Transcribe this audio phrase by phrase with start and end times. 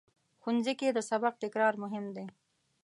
[0.41, 2.25] ښوونځی کې د سبق تکرار مهم دی